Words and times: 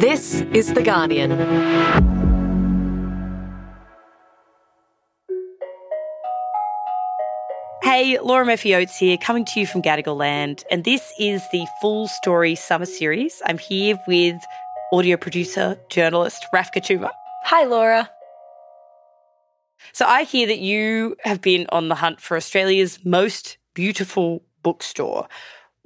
This 0.00 0.40
is 0.54 0.72
The 0.72 0.82
Guardian. 0.82 1.30
Hey, 7.82 8.18
Laura 8.18 8.46
Murphy 8.46 8.74
Oates 8.74 8.96
here, 8.96 9.18
coming 9.18 9.44
to 9.44 9.60
you 9.60 9.66
from 9.66 9.82
Gadigal 9.82 10.16
Land, 10.16 10.64
and 10.70 10.84
this 10.84 11.12
is 11.18 11.42
the 11.52 11.66
Full 11.82 12.08
Story 12.08 12.54
Summer 12.54 12.86
Series. 12.86 13.42
I'm 13.44 13.58
here 13.58 13.98
with 14.08 14.40
audio 14.90 15.18
producer, 15.18 15.78
journalist 15.90 16.46
Rafqa 16.54 16.82
Touma. 16.82 17.10
Hi, 17.44 17.66
Laura. 17.66 18.08
So 19.92 20.06
I 20.06 20.22
hear 20.22 20.46
that 20.46 20.60
you 20.60 21.14
have 21.24 21.42
been 21.42 21.66
on 21.68 21.88
the 21.88 21.94
hunt 21.94 22.22
for 22.22 22.38
Australia's 22.38 23.04
most 23.04 23.58
beautiful 23.74 24.44
bookstore. 24.62 25.28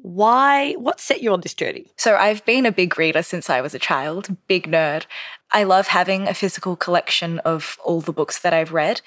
Why? 0.05 0.75
What 0.75 1.01
set 1.01 1.23
you 1.23 1.33
on 1.33 1.41
this 1.41 1.55
journey? 1.55 1.87
So, 1.97 2.15
I've 2.15 2.45
been 2.45 2.67
a 2.67 2.73
big 2.73 2.99
reader 2.99 3.23
since 3.23 3.49
I 3.49 3.63
was 3.63 3.75
a 3.75 3.79
child, 3.79 4.37
big 4.47 4.71
nerd. 4.71 5.07
I 5.51 5.65
love 5.65 5.87
having 5.87 6.29
a 6.29 6.35
physical 6.35 6.77
collection 6.77 7.39
of 7.39 7.79
all 7.83 8.03
the 8.03 8.13
books 8.13 8.39
that 8.41 8.53
I've 8.53 8.75
read. 8.75 9.01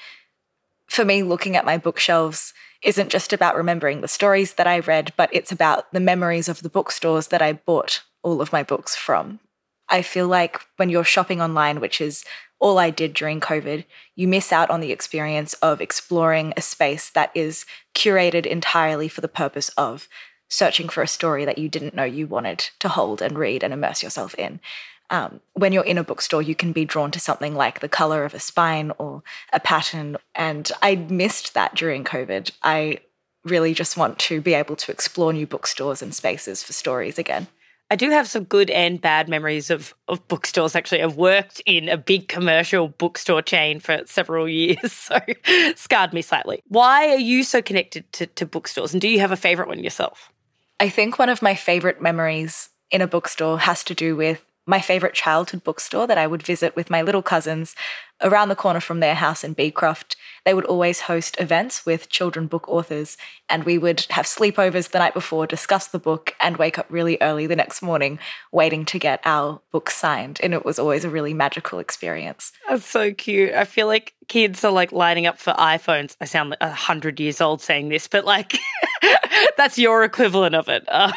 For 0.88 1.06
me, 1.06 1.22
looking 1.22 1.56
at 1.56 1.66
my 1.66 1.78
bookshelves 1.78 2.52
isn't 2.82 3.12
just 3.12 3.32
about 3.32 3.56
remembering 3.56 4.02
the 4.02 4.08
stories 4.08 4.56
that 4.56 4.66
I 4.66 4.80
read, 4.80 5.14
but 5.16 5.30
it's 5.32 5.52
about 5.52 5.94
the 5.94 6.00
memories 6.00 6.50
of 6.50 6.64
the 6.64 6.70
bookstores 6.70 7.28
that 7.28 7.44
I 7.44 7.54
bought 7.54 8.02
all 8.24 8.42
of 8.42 8.52
my 8.52 8.64
books 8.64 8.96
from. 8.96 9.40
I 9.90 10.02
feel 10.02 10.28
like 10.28 10.62
when 10.78 10.90
you're 10.90 11.04
shopping 11.04 11.44
online, 11.44 11.80
which 11.80 12.02
is 12.02 12.26
all 12.58 12.80
I 12.80 12.90
did 12.90 13.14
during 13.14 13.40
COVID, 13.40 13.86
you 14.16 14.28
miss 14.28 14.52
out 14.52 14.72
on 14.72 14.80
the 14.80 14.92
experience 14.92 15.54
of 15.56 15.80
exploring 15.80 16.56
a 16.58 16.62
space 16.62 17.12
that 17.12 17.30
is 17.36 17.68
curated 17.94 18.48
entirely 18.48 19.08
for 19.08 19.22
the 19.22 19.28
purpose 19.28 19.70
of 19.78 20.10
searching 20.50 20.90
for 20.90 21.02
a 21.02 21.08
story 21.08 21.46
that 21.46 21.58
you 21.58 21.70
didn't 21.70 21.96
know 21.96 22.04
you 22.04 22.28
wanted 22.28 22.70
to 22.80 22.90
hold 22.90 23.22
and 23.22 23.38
read 23.38 23.64
and 23.64 23.74
immerse 23.74 24.04
yourself 24.04 24.36
in. 24.36 24.60
Um, 25.10 25.40
when 25.54 25.72
you're 25.72 25.86
in 25.86 25.98
a 25.98 26.04
bookstore, 26.04 26.42
you 26.42 26.56
can 26.56 26.74
be 26.74 26.86
drawn 26.86 27.12
to 27.12 27.20
something 27.20 27.56
like 27.56 27.80
the 27.80 27.90
color 27.90 28.26
of 28.26 28.34
a 28.34 28.40
spine 28.40 28.92
or 28.98 29.24
a 29.54 29.60
pattern. 29.60 30.18
And 30.36 30.70
I 30.82 30.96
missed 30.96 31.54
that 31.54 31.76
during 31.76 32.04
COVID. 32.04 32.52
I 32.62 33.00
really 33.46 33.74
just 33.74 33.96
want 33.96 34.20
to 34.20 34.42
be 34.42 34.54
able 34.54 34.76
to 34.76 34.92
explore 34.92 35.32
new 35.32 35.48
bookstores 35.48 36.02
and 36.02 36.14
spaces 36.14 36.64
for 36.64 36.74
stories 36.74 37.18
again. 37.18 37.48
I 37.90 37.96
do 37.96 38.10
have 38.10 38.28
some 38.28 38.44
good 38.44 38.70
and 38.70 39.00
bad 39.00 39.30
memories 39.30 39.70
of, 39.70 39.94
of 40.10 40.28
bookstores. 40.28 40.76
Actually, 40.76 41.04
I've 41.04 41.16
worked 41.16 41.62
in 41.66 41.88
a 41.88 41.96
big 41.96 42.28
commercial 42.28 42.90
bookstore 42.90 43.42
chain 43.42 43.80
for 43.80 44.02
several 44.06 44.50
years, 44.50 44.92
so 44.92 45.18
scarred 45.76 46.12
me 46.12 46.22
slightly. 46.22 46.62
Why 46.68 47.10
are 47.10 47.18
you 47.18 47.44
so 47.44 47.62
connected 47.62 48.12
to, 48.14 48.28
to 48.28 48.46
bookstores, 48.46 48.92
and 48.92 49.02
do 49.02 49.08
you 49.08 49.22
have 49.22 49.32
a 49.32 49.38
favorite 49.38 49.70
one 49.70 49.82
yourself? 49.82 50.34
I 50.80 50.90
think 50.90 51.18
one 51.18 51.30
of 51.30 51.42
my 51.42 51.56
favorite 51.56 52.02
memories 52.02 52.70
in 52.92 53.02
a 53.02 53.08
bookstore 53.08 53.60
has 53.60 53.84
to 53.86 53.96
do 53.96 54.16
with 54.16 54.44
my 54.68 54.82
favorite 54.82 55.14
childhood 55.14 55.64
bookstore 55.64 56.06
that 56.06 56.18
I 56.18 56.28
would 56.28 56.44
visit 56.44 56.76
with 56.76 56.90
my 56.90 57.02
little 57.02 57.24
cousins 57.24 57.74
around 58.22 58.50
the 58.50 58.56
corner 58.56 58.80
from 58.80 59.00
their 59.00 59.16
house 59.16 59.44
in 59.44 59.54
Beecroft. 59.54 60.16
They 60.44 60.54
would 60.54 60.66
always 60.66 61.02
host 61.02 61.38
events 61.40 61.86
with 61.86 62.10
children 62.10 62.48
book 62.48 62.68
authors, 62.68 63.16
and 63.48 63.64
we 63.64 63.78
would 63.78 64.06
have 64.10 64.26
sleepovers 64.26 64.90
the 64.90 65.00
night 65.00 65.14
before, 65.14 65.48
discuss 65.48 65.88
the 65.88 66.00
book, 66.00 66.36
and 66.42 66.58
wake 66.58 66.78
up 66.78 66.88
really 66.90 67.18
early 67.22 67.48
the 67.48 67.56
next 67.56 67.82
morning 67.82 68.20
waiting 68.52 68.86
to 68.86 69.00
get 69.00 69.22
our 69.24 69.62
book 69.72 69.90
signed. 69.90 70.40
And 70.44 70.54
it 70.54 70.66
was 70.66 70.80
always 70.80 71.06
a 71.06 71.10
really 71.10 71.34
magical 71.34 71.80
experience. 71.80 72.52
That's 72.68 72.86
so 72.86 73.14
cute. 73.14 73.54
I 73.54 73.64
feel 73.64 73.88
like 73.88 74.14
kids 74.28 74.64
are 74.66 74.72
like 74.72 74.92
lining 74.92 75.26
up 75.26 75.38
for 75.38 75.54
iPhones. 75.54 76.18
I 76.20 76.26
sound 76.26 76.50
like 76.52 76.60
a 76.62 76.72
hundred 76.72 77.20
years 77.20 77.40
old 77.40 77.62
saying 77.62 77.90
this, 77.90 78.08
but 78.08 78.26
like 78.26 78.58
that's 79.58 79.78
your 79.78 80.04
equivalent 80.04 80.56
of 80.56 80.68
it. 80.68 80.84
Um, 80.92 81.14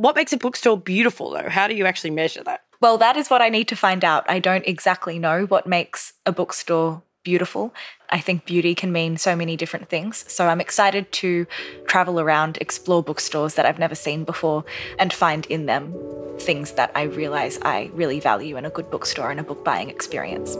what 0.00 0.16
makes 0.16 0.32
a 0.32 0.38
bookstore 0.38 0.78
beautiful, 0.78 1.30
though? 1.30 1.50
How 1.50 1.68
do 1.68 1.74
you 1.74 1.84
actually 1.84 2.10
measure 2.10 2.42
that? 2.44 2.62
Well, 2.80 2.96
that 2.96 3.18
is 3.18 3.28
what 3.28 3.42
I 3.42 3.50
need 3.50 3.68
to 3.68 3.76
find 3.76 4.02
out. 4.02 4.24
I 4.30 4.38
don't 4.38 4.66
exactly 4.66 5.18
know 5.18 5.44
what 5.44 5.66
makes 5.66 6.14
a 6.24 6.32
bookstore 6.32 7.02
beautiful. 7.22 7.74
I 8.08 8.18
think 8.18 8.46
beauty 8.46 8.74
can 8.74 8.92
mean 8.92 9.18
so 9.18 9.36
many 9.36 9.58
different 9.58 9.90
things. 9.90 10.24
So 10.26 10.48
I'm 10.48 10.58
excited 10.58 11.12
to 11.12 11.46
travel 11.86 12.18
around, 12.18 12.56
explore 12.62 13.02
bookstores 13.02 13.56
that 13.56 13.66
I've 13.66 13.78
never 13.78 13.94
seen 13.94 14.24
before, 14.24 14.64
and 14.98 15.12
find 15.12 15.44
in 15.46 15.66
them 15.66 15.94
things 16.38 16.72
that 16.72 16.90
I 16.94 17.02
realize 17.02 17.58
I 17.60 17.90
really 17.92 18.20
value 18.20 18.56
in 18.56 18.64
a 18.64 18.70
good 18.70 18.90
bookstore 18.90 19.30
and 19.30 19.38
a 19.38 19.42
book 19.42 19.66
buying 19.66 19.90
experience. 19.90 20.54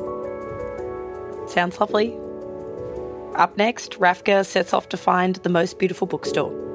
Sounds 1.50 1.80
lovely. 1.80 2.14
Up 3.36 3.56
next, 3.56 3.92
Rafqa 3.92 4.44
sets 4.44 4.74
off 4.74 4.90
to 4.90 4.98
find 4.98 5.36
the 5.36 5.48
most 5.48 5.78
beautiful 5.78 6.06
bookstore. 6.06 6.69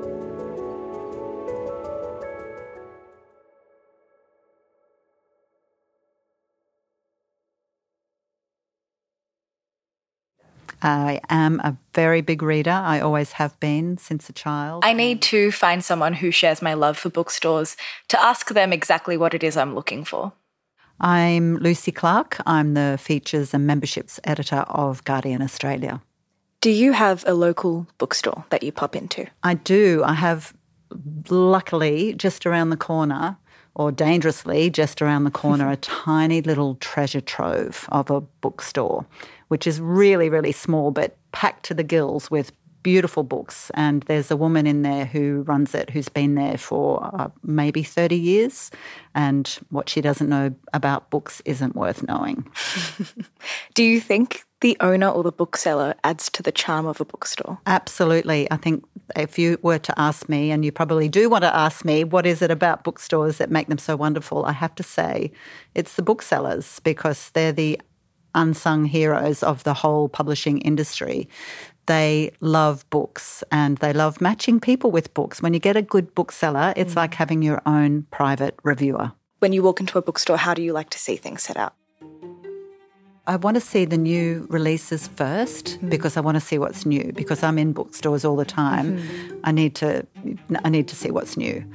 I 10.82 11.22
am 11.30 11.60
a 11.62 11.78
very 11.94 12.22
big 12.22 12.42
reader. 12.42 12.72
I 12.72 13.00
always 13.00 13.34
have 13.34 13.60
been 13.60 13.98
since 13.98 14.30
a 14.30 14.34
child. 14.34 14.84
I 14.86 14.94
need 14.94 15.22
to 15.24 15.52
find 15.52 15.84
someone 15.84 16.14
who 16.14 16.32
shares 16.32 16.62
my 16.62 16.74
love 16.74 16.98
for 16.98 17.10
bookstores 17.10 17.76
to 18.10 18.22
ask 18.22 18.50
them 18.50 18.72
exactly 18.72 19.18
what 19.18 19.34
it 19.34 19.44
is 19.44 19.58
I'm 19.58 19.76
looking 19.76 20.04
for. 20.04 20.34
I'm 21.00 21.58
Lucy 21.58 21.92
Clark. 21.92 22.38
I'm 22.46 22.74
the 22.74 22.98
features 23.02 23.54
and 23.54 23.68
memberships 23.68 24.20
editor 24.24 24.66
of 24.68 25.04
Guardian 25.04 25.42
Australia. 25.42 26.02
Do 26.62 26.72
you 26.72 26.94
have 26.94 27.24
a 27.28 27.34
local 27.34 27.88
bookstore 27.98 28.46
that 28.50 28.64
you 28.64 28.72
pop 28.72 28.96
into? 28.96 29.28
I 29.44 29.56
do. 29.56 30.04
I 30.06 30.14
have, 30.14 30.54
luckily, 31.30 32.14
just 32.14 32.46
around 32.46 32.70
the 32.70 32.78
corner, 32.78 33.38
or 33.76 33.92
dangerously, 33.92 34.70
just 34.70 35.02
around 35.02 35.26
the 35.26 35.32
corner, 35.32 35.70
a 35.70 35.76
tiny 35.76 36.42
little 36.42 36.76
treasure 36.76 37.22
trove 37.22 37.88
of 37.92 38.10
a 38.10 38.22
bookstore 38.22 39.06
which 39.48 39.68
is 39.68 39.80
really, 39.80 40.30
really 40.30 40.52
small, 40.52 40.92
but 40.92 41.18
packed 41.32 41.66
to 41.66 41.74
the 41.74 41.84
gills 41.84 42.32
with 42.32 42.52
beautiful 42.84 43.24
books. 43.24 43.72
And 43.74 44.04
there's 44.04 44.30
a 44.30 44.38
woman 44.38 44.68
in 44.68 44.84
there 44.84 45.06
who 45.06 45.42
runs 45.48 45.74
it 45.74 45.90
who's 45.90 46.10
been 46.10 46.36
there 46.36 46.58
for 46.58 47.04
uh, 47.14 47.30
maybe 47.44 47.82
30 47.82 48.16
years. 48.16 48.70
And 49.16 49.48
what 49.70 49.90
she 49.90 50.02
doesn't 50.02 50.30
know 50.30 50.54
about 50.74 51.10
books 51.10 51.42
isn't 51.46 51.76
worth 51.76 52.08
knowing. 52.08 52.48
Do 53.74 53.84
you 53.84 54.00
think 54.00 54.44
the 54.66 54.76
owner 54.80 55.08
or 55.08 55.22
the 55.22 55.32
bookseller 55.32 55.94
adds 56.04 56.28
to 56.28 56.42
the 56.42 56.52
charm 56.52 56.88
of 56.88 57.00
a 57.00 57.06
bookstore? 57.06 57.60
Absolutely. 57.68 58.52
I 58.52 58.58
think 58.58 58.84
if 59.16 59.38
you 59.38 59.60
were 59.62 59.78
to 59.78 59.94
ask 60.00 60.28
me, 60.28 60.50
and 60.50 60.66
you 60.66 60.72
probably 60.72 61.08
do 61.08 61.30
want 61.30 61.44
to 61.44 61.56
ask 61.56 61.86
me, 61.86 62.04
what 62.04 62.26
is 62.26 62.42
it 62.42 62.50
about 62.50 62.84
bookstores 62.84 63.38
that 63.38 63.52
make 63.52 63.68
them 63.68 63.78
so 63.78 63.96
wonderful? 63.96 64.44
I 64.44 64.54
have 64.54 64.74
to 64.74 64.82
say 64.82 65.32
it's 65.76 65.98
the 65.98 66.02
booksellers 66.02 66.80
because 66.80 67.30
they're 67.36 67.52
the 67.52 67.80
unsung 68.34 68.86
heroes 68.86 69.44
of 69.44 69.64
the 69.66 69.76
whole 69.76 70.10
publishing 70.10 70.58
industry. 70.62 71.30
They 71.86 72.32
love 72.40 72.90
books 72.90 73.44
and 73.52 73.78
they 73.78 73.94
love 73.94 74.20
matching 74.20 74.60
people 74.60 74.90
with 74.90 75.14
books. 75.14 75.44
When 75.44 75.54
you 75.54 75.60
get 75.60 75.78
a 75.78 75.84
good 75.84 76.16
bookseller, 76.16 76.74
it's 76.76 76.94
mm. 76.94 77.02
like 77.04 77.14
having 77.14 77.44
your 77.44 77.62
own 77.68 78.08
private 78.10 78.58
reviewer. 78.64 79.12
When 79.38 79.54
you 79.54 79.62
walk 79.62 79.80
into 79.80 80.00
a 80.00 80.02
bookstore, 80.02 80.38
how 80.38 80.56
do 80.56 80.64
you 80.64 80.74
like 80.74 80.90
to 80.90 80.98
see 80.98 81.18
things 81.18 81.44
set 81.44 81.56
out? 81.56 81.76
I 83.28 83.38
want 83.38 83.56
to 83.56 83.62
see 83.62 83.86
the 83.86 83.98
new 83.98 84.46
releases 84.50 85.10
1st 85.10 85.64
mm-hmm. 85.64 85.90
because 85.90 86.16
I 86.16 86.22
want 86.22 86.36
to 86.36 86.42
see 86.42 86.60
what's 86.60 86.86
new 86.86 87.12
because 87.14 87.42
I'm 87.42 87.58
in 87.58 87.74
bookstores 87.74 88.24
all 88.24 88.36
the 88.36 88.46
time. 88.46 89.00
Mm-hmm. 89.00 89.38
I 89.44 89.52
need 89.52 89.76
to 89.76 90.06
I 90.64 90.70
need 90.70 90.88
to 90.90 90.96
see 90.96 91.10
what's 91.10 91.36
new. 91.36 91.66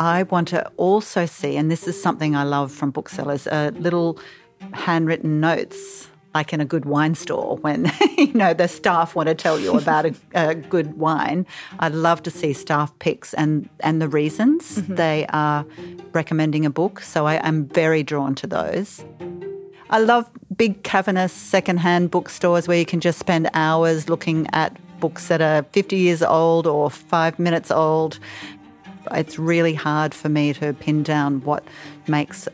I 0.00 0.24
want 0.24 0.48
to 0.48 0.66
also 0.76 1.26
see 1.26 1.56
and 1.56 1.70
this 1.70 1.86
is 1.86 2.00
something 2.00 2.34
I 2.34 2.42
love 2.42 2.72
from 2.72 2.90
booksellers 2.90 3.46
a 3.46 3.70
little 3.78 4.18
handwritten 4.72 5.40
notes 5.40 6.08
like 6.34 6.52
in 6.52 6.60
a 6.60 6.64
good 6.64 6.84
wine 6.84 7.14
store 7.14 7.56
when 7.58 7.90
you 8.18 8.32
know 8.34 8.52
the 8.52 8.66
staff 8.66 9.14
want 9.14 9.28
to 9.28 9.34
tell 9.34 9.58
you 9.58 9.78
about 9.78 10.06
a, 10.06 10.14
a 10.34 10.54
good 10.54 10.98
wine 10.98 11.46
i 11.78 11.88
love 11.88 12.22
to 12.22 12.30
see 12.30 12.52
staff 12.52 12.96
picks 12.98 13.32
and 13.34 13.68
and 13.80 14.02
the 14.02 14.08
reasons 14.08 14.78
mm-hmm. 14.78 14.94
they 14.94 15.26
are 15.30 15.64
recommending 16.12 16.66
a 16.66 16.70
book 16.70 17.00
so 17.00 17.26
i 17.26 17.34
am 17.46 17.66
very 17.66 18.02
drawn 18.02 18.34
to 18.34 18.46
those 18.46 19.04
i 19.90 19.98
love 19.98 20.30
big 20.56 20.82
cavernous 20.82 21.32
secondhand 21.32 22.10
bookstores 22.10 22.66
where 22.68 22.78
you 22.78 22.86
can 22.86 23.00
just 23.00 23.18
spend 23.18 23.48
hours 23.54 24.08
looking 24.08 24.46
at 24.52 24.76
books 25.00 25.28
that 25.28 25.40
are 25.40 25.62
50 25.72 25.96
years 25.96 26.22
old 26.22 26.66
or 26.66 26.90
five 26.90 27.38
minutes 27.38 27.70
old 27.70 28.18
it's 29.12 29.38
really 29.38 29.74
hard 29.74 30.14
for 30.14 30.28
me 30.28 30.52
to 30.54 30.72
pin 30.74 31.02
down 31.02 31.40
what 31.42 31.64
makes 32.08 32.48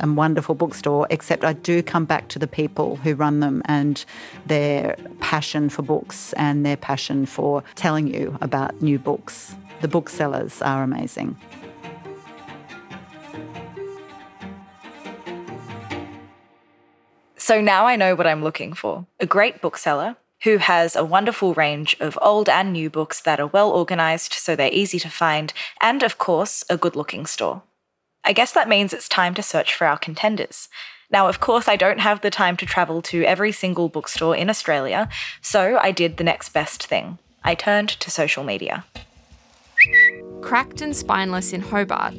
a 0.00 0.12
wonderful 0.12 0.54
bookstore, 0.54 1.06
except 1.10 1.44
I 1.44 1.52
do 1.54 1.82
come 1.82 2.04
back 2.04 2.28
to 2.28 2.38
the 2.38 2.46
people 2.46 2.96
who 2.96 3.14
run 3.14 3.40
them 3.40 3.62
and 3.64 4.04
their 4.46 4.96
passion 5.20 5.68
for 5.68 5.82
books 5.82 6.32
and 6.34 6.64
their 6.64 6.76
passion 6.76 7.26
for 7.26 7.62
telling 7.74 8.06
you 8.12 8.36
about 8.40 8.80
new 8.80 8.98
books. 8.98 9.54
The 9.80 9.88
booksellers 9.88 10.62
are 10.62 10.82
amazing. 10.82 11.36
So 17.48 17.62
now 17.62 17.86
I 17.86 17.96
know 17.96 18.14
what 18.14 18.26
I'm 18.26 18.44
looking 18.44 18.74
for 18.74 19.06
a 19.18 19.24
great 19.24 19.62
bookseller 19.62 20.16
who 20.42 20.58
has 20.58 20.94
a 20.94 21.02
wonderful 21.02 21.54
range 21.54 21.96
of 21.98 22.18
old 22.20 22.46
and 22.46 22.74
new 22.74 22.90
books 22.90 23.22
that 23.22 23.40
are 23.40 23.46
well 23.46 23.72
organised 23.72 24.34
so 24.34 24.54
they're 24.54 24.70
easy 24.70 24.98
to 24.98 25.08
find, 25.08 25.54
and 25.80 26.02
of 26.02 26.18
course, 26.18 26.62
a 26.68 26.76
good 26.76 26.94
looking 26.94 27.24
store. 27.24 27.62
I 28.22 28.34
guess 28.34 28.52
that 28.52 28.68
means 28.68 28.92
it's 28.92 29.08
time 29.08 29.32
to 29.32 29.42
search 29.42 29.72
for 29.74 29.86
our 29.86 29.96
contenders. 29.96 30.68
Now, 31.10 31.26
of 31.26 31.40
course, 31.40 31.68
I 31.68 31.76
don't 31.76 32.00
have 32.00 32.20
the 32.20 32.28
time 32.28 32.58
to 32.58 32.66
travel 32.66 33.00
to 33.00 33.24
every 33.24 33.52
single 33.52 33.88
bookstore 33.88 34.36
in 34.36 34.50
Australia, 34.50 35.08
so 35.40 35.78
I 35.80 35.90
did 35.90 36.18
the 36.18 36.24
next 36.24 36.50
best 36.50 36.84
thing. 36.84 37.16
I 37.44 37.54
turned 37.54 37.88
to 37.88 38.10
social 38.10 38.44
media. 38.44 38.84
Cracked 40.42 40.82
and 40.82 40.94
spineless 40.94 41.54
in 41.54 41.62
Hobart. 41.62 42.12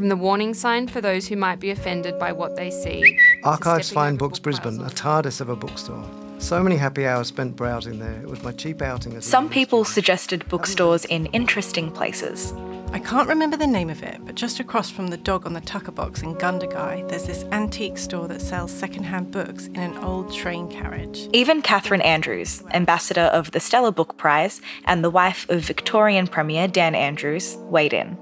From 0.00 0.08
the 0.08 0.16
warning 0.16 0.54
sign 0.54 0.88
for 0.88 1.02
those 1.02 1.28
who 1.28 1.36
might 1.36 1.60
be 1.60 1.68
offended 1.68 2.18
by 2.18 2.32
what 2.32 2.56
they 2.56 2.70
see. 2.70 3.18
Archives 3.44 3.88
stepping 3.88 3.94
Fine 3.96 4.16
Books 4.16 4.38
book 4.38 4.44
Brisbane, 4.44 4.80
a. 4.80 4.88
TARDIS 4.88 5.42
of 5.42 5.50
a 5.50 5.56
bookstore. 5.56 6.02
So 6.38 6.62
many 6.62 6.76
happy 6.76 7.06
hours 7.06 7.28
spent 7.28 7.54
browsing 7.54 7.98
there. 7.98 8.22
It 8.22 8.26
was 8.26 8.42
my 8.42 8.52
cheap 8.52 8.80
outing 8.80 9.12
as 9.12 9.26
a 9.26 9.28
Some 9.28 9.50
people 9.50 9.84
student. 9.84 9.94
suggested 9.94 10.48
bookstores 10.48 11.04
in 11.04 11.26
interesting 11.34 11.90
places. 11.90 12.54
I 12.92 12.98
can't 12.98 13.28
remember 13.28 13.58
the 13.58 13.66
name 13.66 13.90
of 13.90 14.02
it, 14.02 14.24
but 14.24 14.36
just 14.36 14.58
across 14.58 14.90
from 14.90 15.08
the 15.08 15.18
dog 15.18 15.44
on 15.44 15.52
the 15.52 15.60
tucker 15.60 15.92
box 15.92 16.22
in 16.22 16.34
Gundagai, 16.34 17.06
there's 17.10 17.26
this 17.26 17.44
antique 17.52 17.98
store 17.98 18.26
that 18.28 18.40
sells 18.40 18.72
secondhand 18.72 19.30
books 19.30 19.66
in 19.66 19.80
an 19.80 19.98
old 19.98 20.32
train 20.32 20.66
carriage. 20.70 21.28
Even 21.34 21.60
Catherine 21.60 22.00
Andrews, 22.00 22.62
ambassador 22.72 23.28
of 23.34 23.50
the 23.50 23.60
Stella 23.60 23.92
Book 23.92 24.16
Prize 24.16 24.62
and 24.86 25.04
the 25.04 25.10
wife 25.10 25.46
of 25.50 25.62
Victorian 25.62 26.26
Premier 26.26 26.66
Dan 26.66 26.94
Andrews, 26.94 27.58
weighed 27.68 27.92
in, 27.92 28.16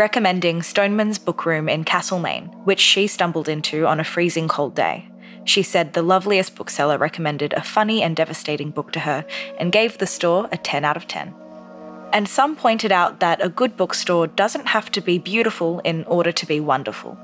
recommending 0.00 0.62
Stoneman's 0.62 1.18
Book 1.18 1.44
Room 1.44 1.68
in 1.68 1.84
Castlemaine, 1.84 2.46
which 2.64 2.80
she 2.80 3.06
stumbled 3.06 3.50
into 3.50 3.86
on 3.86 4.00
a 4.00 4.04
freezing 4.12 4.48
cold 4.48 4.74
day. 4.74 5.06
She 5.44 5.62
said 5.62 5.92
the 5.92 6.00
loveliest 6.00 6.56
bookseller 6.56 6.96
recommended 6.96 7.52
a 7.52 7.62
funny 7.62 8.02
and 8.02 8.16
devastating 8.16 8.70
book 8.70 8.92
to 8.92 9.00
her 9.00 9.26
and 9.58 9.70
gave 9.70 9.98
the 9.98 10.06
store 10.06 10.48
a 10.50 10.56
10 10.56 10.86
out 10.86 10.96
of 10.96 11.06
10. 11.06 11.34
And 12.14 12.26
some 12.26 12.56
pointed 12.56 12.90
out 12.92 13.20
that 13.20 13.44
a 13.44 13.50
good 13.50 13.76
bookstore 13.76 14.26
doesn't 14.26 14.68
have 14.68 14.90
to 14.92 15.02
be 15.02 15.18
beautiful 15.18 15.80
in 15.80 16.04
order 16.04 16.32
to 16.32 16.46
be 16.46 16.60
wonderful. 16.60 17.18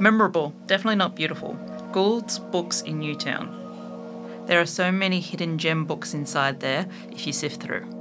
Memorable, 0.00 0.52
definitely 0.66 0.96
not 0.96 1.14
beautiful. 1.14 1.54
Gould's 1.92 2.40
Books 2.40 2.82
in 2.82 2.98
Newtown. 2.98 3.46
There 4.46 4.60
are 4.60 4.66
so 4.66 4.90
many 4.90 5.20
hidden 5.20 5.58
gem 5.58 5.84
books 5.84 6.12
inside 6.12 6.58
there 6.58 6.88
if 7.12 7.24
you 7.24 7.32
sift 7.32 7.62
through. 7.62 7.93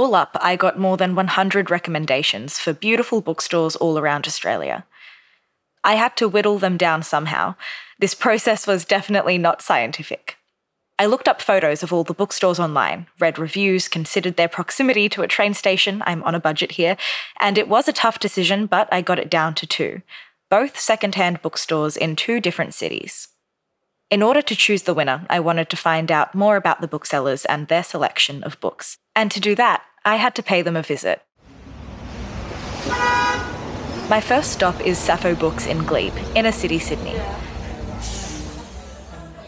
All 0.00 0.14
up, 0.14 0.34
I 0.40 0.56
got 0.56 0.78
more 0.78 0.96
than 0.96 1.14
100 1.14 1.70
recommendations 1.70 2.58
for 2.58 2.72
beautiful 2.72 3.20
bookstores 3.20 3.76
all 3.76 3.98
around 3.98 4.26
Australia. 4.26 4.86
I 5.84 5.96
had 5.96 6.16
to 6.16 6.26
whittle 6.26 6.58
them 6.58 6.78
down 6.78 7.02
somehow. 7.02 7.54
This 7.98 8.14
process 8.14 8.66
was 8.66 8.86
definitely 8.86 9.36
not 9.36 9.60
scientific. 9.60 10.38
I 10.98 11.04
looked 11.04 11.28
up 11.28 11.42
photos 11.42 11.82
of 11.82 11.92
all 11.92 12.02
the 12.02 12.14
bookstores 12.14 12.58
online, 12.58 13.08
read 13.18 13.38
reviews, 13.38 13.88
considered 13.88 14.38
their 14.38 14.48
proximity 14.48 15.10
to 15.10 15.20
a 15.20 15.28
train 15.28 15.52
station, 15.52 16.02
I'm 16.06 16.22
on 16.22 16.34
a 16.34 16.40
budget 16.40 16.72
here, 16.72 16.96
and 17.38 17.58
it 17.58 17.68
was 17.68 17.86
a 17.86 17.92
tough 17.92 18.18
decision, 18.18 18.64
but 18.64 18.88
I 18.90 19.02
got 19.02 19.18
it 19.18 19.28
down 19.28 19.54
to 19.56 19.66
two 19.66 20.00
both 20.48 20.80
secondhand 20.80 21.42
bookstores 21.42 21.98
in 21.98 22.16
two 22.16 22.40
different 22.40 22.72
cities. 22.72 23.28
In 24.10 24.22
order 24.22 24.42
to 24.42 24.56
choose 24.56 24.82
the 24.82 24.94
winner, 24.94 25.26
I 25.30 25.38
wanted 25.40 25.68
to 25.70 25.76
find 25.76 26.10
out 26.10 26.34
more 26.34 26.56
about 26.56 26.80
the 26.80 26.88
booksellers 26.88 27.44
and 27.44 27.68
their 27.68 27.84
selection 27.84 28.42
of 28.42 28.58
books. 28.58 28.96
And 29.14 29.30
to 29.30 29.38
do 29.38 29.54
that, 29.54 29.82
I 30.10 30.16
had 30.16 30.34
to 30.34 30.42
pay 30.42 30.62
them 30.62 30.76
a 30.76 30.82
visit. 30.82 31.22
My 34.08 34.20
first 34.20 34.50
stop 34.50 34.80
is 34.80 34.98
Sappho 34.98 35.36
Books 35.36 35.68
in 35.68 35.84
Glebe, 35.84 36.18
inner 36.34 36.50
city 36.50 36.80
Sydney. 36.80 37.14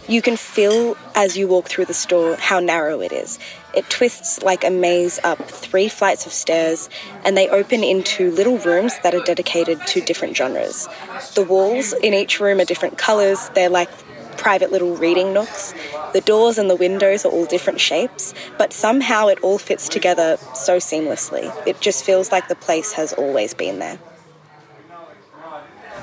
You 0.06 0.22
can 0.22 0.36
feel 0.36 0.96
as 1.16 1.36
you 1.36 1.48
walk 1.48 1.66
through 1.66 1.86
the 1.86 1.94
store 1.94 2.36
how 2.36 2.60
narrow 2.60 3.00
it 3.00 3.10
is. 3.10 3.40
It 3.74 3.90
twists 3.90 4.40
like 4.44 4.62
a 4.62 4.70
maze 4.70 5.18
up 5.24 5.42
three 5.48 5.88
flights 5.88 6.26
of 6.26 6.32
stairs, 6.32 6.88
and 7.24 7.36
they 7.36 7.48
open 7.48 7.82
into 7.82 8.30
little 8.30 8.58
rooms 8.58 8.96
that 9.02 9.16
are 9.16 9.24
dedicated 9.24 9.84
to 9.88 10.00
different 10.00 10.36
genres. 10.36 10.86
The 11.34 11.42
walls 11.42 11.92
in 12.04 12.14
each 12.14 12.38
room 12.38 12.60
are 12.60 12.64
different 12.64 12.98
colours, 12.98 13.50
they're 13.56 13.68
like 13.68 13.90
private 14.36 14.70
little 14.70 14.94
reading 14.96 15.32
nooks. 15.32 15.74
The 16.12 16.20
doors 16.20 16.58
and 16.58 16.68
the 16.68 16.76
windows 16.76 17.24
are 17.24 17.30
all 17.30 17.46
different 17.46 17.80
shapes, 17.80 18.34
but 18.58 18.72
somehow 18.72 19.28
it 19.28 19.38
all 19.40 19.58
fits 19.58 19.88
together 19.88 20.36
so 20.54 20.76
seamlessly. 20.76 21.50
It 21.66 21.80
just 21.80 22.04
feels 22.04 22.30
like 22.30 22.48
the 22.48 22.54
place 22.54 22.92
has 22.92 23.12
always 23.14 23.54
been 23.54 23.78
there. 23.78 23.98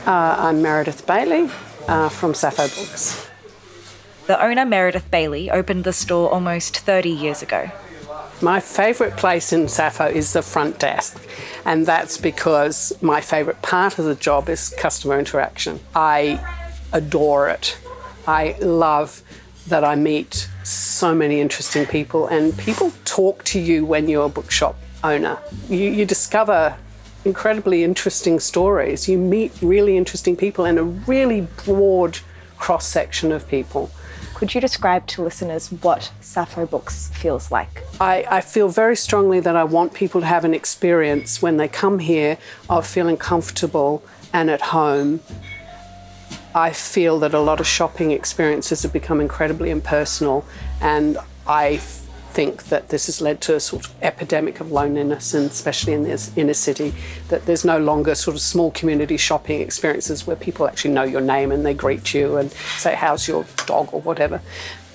Uh, 0.05 0.35
I'm 0.39 0.61
Meredith 0.61 1.05
Bailey 1.05 1.49
uh, 1.87 2.09
from 2.09 2.33
Sappho 2.33 2.63
Books. 2.63 3.27
The 4.25 4.43
owner, 4.43 4.65
Meredith 4.65 5.11
Bailey, 5.11 5.51
opened 5.51 5.83
the 5.83 5.93
store 5.93 6.31
almost 6.31 6.79
30 6.79 7.09
years 7.09 7.41
ago. 7.41 7.71
My 8.41 8.59
favourite 8.59 9.17
place 9.17 9.51
in 9.51 9.67
Sappho 9.67 10.05
is 10.05 10.33
the 10.33 10.41
front 10.41 10.79
desk, 10.79 11.21
and 11.65 11.85
that's 11.85 12.17
because 12.17 12.93
my 13.01 13.19
favourite 13.19 13.61
part 13.61 13.99
of 13.99 14.05
the 14.05 14.15
job 14.15 14.47
is 14.47 14.69
customer 14.69 15.19
interaction. 15.19 15.81
I 15.93 16.39
adore 16.93 17.49
it. 17.49 17.77
I 18.25 18.55
love 18.61 19.23
that 19.69 19.83
I 19.83 19.95
meet 19.95 20.49
so 20.63 21.15
many 21.15 21.39
interesting 21.39 21.85
people, 21.85 22.27
and 22.27 22.57
people 22.57 22.91
talk 23.05 23.43
to 23.45 23.59
you 23.59 23.85
when 23.85 24.09
you're 24.09 24.25
a 24.25 24.29
bookshop 24.29 24.75
owner. 25.03 25.39
You, 25.69 25.89
you 25.89 26.05
discover 26.05 26.77
incredibly 27.25 27.83
interesting 27.83 28.39
stories. 28.39 29.07
You 29.09 29.17
meet 29.17 29.51
really 29.61 29.97
interesting 29.97 30.35
people 30.35 30.65
and 30.65 30.77
a 30.77 30.83
really 30.83 31.47
broad 31.65 32.19
cross 32.57 32.85
section 32.85 33.31
of 33.31 33.47
people. 33.47 33.89
Could 34.35 34.55
you 34.55 34.61
describe 34.61 35.05
to 35.07 35.21
listeners 35.21 35.69
what 35.69 36.11
Sappho 36.21 36.65
Books 36.65 37.09
feels 37.09 37.51
like? 37.51 37.83
I, 37.99 38.25
I 38.29 38.41
feel 38.41 38.69
very 38.69 38.95
strongly 38.95 39.41
that 39.41 39.55
I 39.55 39.65
want 39.65 39.93
people 39.93 40.21
to 40.21 40.27
have 40.27 40.45
an 40.45 40.53
experience 40.53 41.41
when 41.41 41.57
they 41.57 41.67
come 41.67 41.99
here 41.99 42.37
of 42.69 42.87
feeling 42.87 43.17
comfortable 43.17 44.01
and 44.31 44.49
at 44.49 44.61
home. 44.61 45.19
I 46.53 46.71
feel 46.71 47.19
that 47.19 47.33
a 47.33 47.39
lot 47.39 47.59
of 47.59 47.67
shopping 47.67 48.11
experiences 48.11 48.83
have 48.83 48.93
become 48.93 49.21
incredibly 49.21 49.69
impersonal, 49.69 50.45
and 50.81 51.17
I 51.47 51.77
think 51.77 52.65
that 52.65 52.89
this 52.89 53.07
has 53.07 53.21
led 53.21 53.41
to 53.41 53.55
a 53.55 53.59
sort 53.59 53.85
of 53.85 53.93
epidemic 54.01 54.59
of 54.59 54.71
loneliness, 54.71 55.33
and 55.33 55.49
especially 55.49 55.93
in 55.93 56.03
this 56.03 56.31
inner 56.37 56.53
city, 56.53 56.93
that 57.27 57.45
there's 57.45 57.65
no 57.65 57.77
longer 57.77 58.15
sort 58.15 58.35
of 58.35 58.41
small 58.41 58.71
community 58.71 59.17
shopping 59.17 59.61
experiences 59.61 60.25
where 60.25 60.35
people 60.35 60.67
actually 60.67 60.93
know 60.93 61.03
your 61.03 61.21
name 61.21 61.51
and 61.51 61.65
they 61.65 61.73
greet 61.73 62.13
you 62.13 62.37
and 62.37 62.51
say, 62.77 62.95
How's 62.95 63.27
your 63.27 63.45
dog 63.65 63.89
or 63.91 64.01
whatever. 64.01 64.41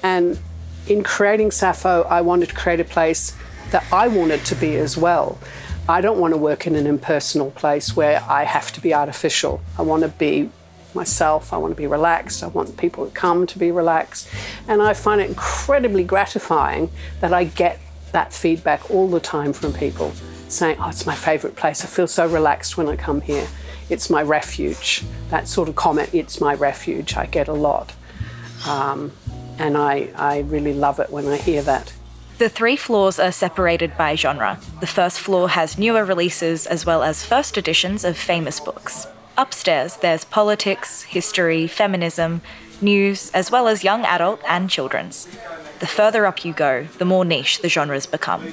And 0.02 0.38
in 0.86 1.02
creating 1.02 1.50
Sappho, 1.50 2.02
I 2.02 2.20
wanted 2.20 2.50
to 2.50 2.54
create 2.54 2.80
a 2.80 2.84
place 2.84 3.36
that 3.70 3.84
I 3.92 4.08
wanted 4.08 4.44
to 4.46 4.54
be 4.54 4.76
as 4.76 4.96
well. 4.96 5.38
I 5.88 6.00
don't 6.00 6.18
want 6.18 6.32
to 6.32 6.38
work 6.38 6.66
in 6.66 6.76
an 6.76 6.86
impersonal 6.86 7.50
place 7.50 7.94
where 7.94 8.22
I 8.28 8.44
have 8.44 8.72
to 8.72 8.80
be 8.80 8.94
artificial. 8.94 9.60
I 9.78 9.82
want 9.82 10.02
to 10.02 10.08
be 10.08 10.50
myself. 10.94 11.52
I 11.52 11.56
want 11.56 11.72
to 11.72 11.76
be 11.76 11.86
relaxed. 11.86 12.42
I 12.42 12.48
want 12.48 12.76
people 12.76 13.04
who 13.04 13.10
come 13.10 13.46
to 13.46 13.58
be 13.58 13.70
relaxed. 13.70 14.28
And 14.68 14.82
I 14.82 14.94
find 14.94 15.20
it 15.20 15.28
incredibly 15.28 16.04
gratifying 16.04 16.90
that 17.20 17.32
I 17.32 17.44
get 17.44 17.80
that 18.12 18.32
feedback 18.32 18.90
all 18.90 19.08
the 19.08 19.20
time 19.20 19.52
from 19.52 19.72
people 19.72 20.12
saying, 20.48 20.76
Oh, 20.80 20.88
it's 20.88 21.06
my 21.06 21.14
favorite 21.14 21.56
place. 21.56 21.84
I 21.84 21.86
feel 21.86 22.06
so 22.06 22.26
relaxed 22.26 22.76
when 22.76 22.88
I 22.88 22.96
come 22.96 23.20
here. 23.20 23.48
It's 23.90 24.08
my 24.08 24.22
refuge. 24.22 25.02
That 25.30 25.48
sort 25.48 25.68
of 25.68 25.76
comment, 25.76 26.10
it's 26.14 26.40
my 26.40 26.54
refuge, 26.54 27.16
I 27.16 27.26
get 27.26 27.48
a 27.48 27.52
lot. 27.52 27.92
Um, 28.66 29.12
and 29.58 29.76
I, 29.76 30.10
I 30.16 30.40
really 30.40 30.72
love 30.72 31.00
it 31.00 31.10
when 31.10 31.26
I 31.26 31.36
hear 31.36 31.62
that. 31.62 31.92
The 32.38 32.48
three 32.48 32.76
floors 32.76 33.20
are 33.20 33.30
separated 33.30 33.96
by 33.96 34.16
genre. 34.16 34.58
The 34.80 34.86
first 34.86 35.20
floor 35.20 35.50
has 35.50 35.78
newer 35.78 36.04
releases 36.04 36.66
as 36.66 36.84
well 36.84 37.02
as 37.02 37.24
first 37.24 37.56
editions 37.56 38.04
of 38.04 38.16
famous 38.16 38.58
books. 38.58 39.06
Upstairs, 39.36 39.96
there's 39.96 40.24
politics, 40.24 41.02
history, 41.02 41.66
feminism, 41.66 42.40
news, 42.80 43.30
as 43.32 43.50
well 43.50 43.66
as 43.66 43.82
young 43.82 44.04
adult 44.04 44.40
and 44.46 44.70
children's. 44.70 45.26
The 45.80 45.88
further 45.88 46.24
up 46.24 46.44
you 46.44 46.52
go, 46.52 46.86
the 46.98 47.04
more 47.04 47.24
niche 47.24 47.60
the 47.60 47.68
genres 47.68 48.06
become. 48.06 48.52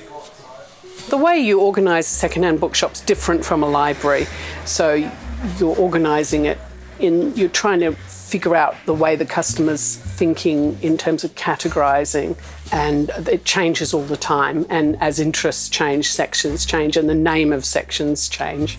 The 1.10 1.18
way 1.18 1.38
you 1.38 1.60
organise 1.60 2.08
a 2.08 2.16
secondhand 2.16 2.60
bookshop's 2.60 3.02
different 3.02 3.46
from 3.46 3.62
a 3.62 3.70
library. 3.70 4.26
So 4.66 5.12
you're 5.60 5.78
organising 5.78 6.46
it 6.46 6.58
in, 7.02 7.36
you're 7.36 7.50
trying 7.50 7.80
to 7.82 7.94
figure 7.94 8.56
out 8.56 8.76
the 8.86 8.94
way 8.94 9.16
the 9.16 9.26
customer's 9.26 9.98
thinking 9.98 10.78
in 10.82 10.98
terms 10.98 11.24
of 11.24 11.36
categorising, 11.36 12.38
and 12.72 13.10
it 13.28 13.44
changes 13.44 13.94
all 13.94 14.04
the 14.04 14.18
time. 14.18 14.66
And 14.70 14.96
as 15.02 15.20
interests 15.20 15.68
change, 15.70 16.10
sections 16.10 16.66
change, 16.66 16.96
and 16.96 17.10
the 17.10 17.16
name 17.16 17.52
of 17.52 17.66
sections 17.66 18.30
change. 18.30 18.78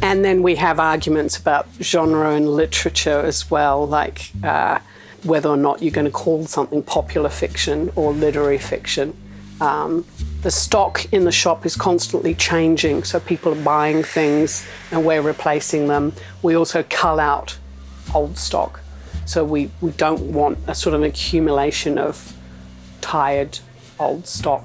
And 0.00 0.24
then 0.24 0.42
we 0.42 0.56
have 0.56 0.80
arguments 0.80 1.36
about 1.36 1.66
genre 1.80 2.34
and 2.34 2.48
literature 2.48 3.20
as 3.20 3.50
well, 3.50 3.86
like 3.86 4.30
uh, 4.42 4.78
whether 5.22 5.48
or 5.48 5.56
not 5.56 5.82
you're 5.82 5.92
going 5.92 6.06
to 6.06 6.10
call 6.10 6.46
something 6.46 6.82
popular 6.82 7.28
fiction 7.28 7.92
or 7.96 8.12
literary 8.12 8.58
fiction. 8.58 9.16
Um, 9.60 10.04
the 10.42 10.50
stock 10.50 11.12
in 11.12 11.24
the 11.24 11.32
shop 11.32 11.64
is 11.64 11.76
constantly 11.76 12.34
changing, 12.34 13.04
so 13.04 13.20
people 13.20 13.52
are 13.52 13.62
buying 13.62 14.02
things 14.02 14.66
and 14.90 15.04
we're 15.04 15.22
replacing 15.22 15.88
them. 15.88 16.12
We 16.42 16.54
also 16.54 16.82
cull 16.82 17.20
out 17.20 17.56
old 18.14 18.38
stock, 18.38 18.80
so 19.26 19.44
we, 19.44 19.70
we 19.80 19.90
don't 19.92 20.32
want 20.32 20.58
a 20.66 20.74
sort 20.74 20.94
of 20.94 21.02
accumulation 21.02 21.98
of 21.98 22.36
tired 23.00 23.58
old 23.98 24.26
stock. 24.26 24.64